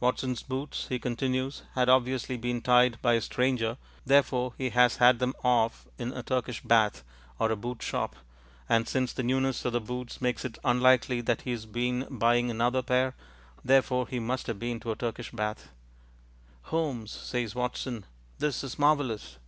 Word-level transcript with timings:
Watson's 0.00 0.42
boots, 0.42 0.88
he 0.88 0.98
continues, 0.98 1.62
had 1.76 1.88
obviously 1.88 2.36
been 2.36 2.60
tied 2.62 3.00
by 3.00 3.12
a 3.12 3.20
stranger; 3.20 3.76
therefore 4.04 4.54
he 4.58 4.70
has 4.70 4.96
had 4.96 5.20
them 5.20 5.34
off 5.44 5.86
in 5.98 6.12
a 6.14 6.24
Turkish 6.24 6.60
bath 6.62 7.04
or 7.38 7.52
a 7.52 7.56
boot 7.56 7.80
shop, 7.80 8.16
and 8.68 8.88
since 8.88 9.12
the 9.12 9.22
newness 9.22 9.64
of 9.64 9.72
the 9.72 9.80
boots 9.80 10.20
makes 10.20 10.44
it 10.44 10.58
unlikely 10.64 11.20
that 11.20 11.42
he 11.42 11.52
has 11.52 11.64
been 11.64 12.08
buying 12.10 12.50
another 12.50 12.82
pair, 12.82 13.14
therefore 13.64 14.08
he 14.08 14.18
must 14.18 14.48
have 14.48 14.58
been 14.58 14.80
to 14.80 14.90
a 14.90 14.96
Turkish 14.96 15.30
bath. 15.30 15.68
"Holmes," 16.62 17.12
says 17.12 17.54
Watson, 17.54 18.04
"this 18.40 18.64
is 18.64 18.80
marvellous!" 18.80 19.38